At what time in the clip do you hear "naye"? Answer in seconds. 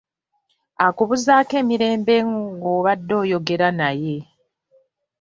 3.79-4.15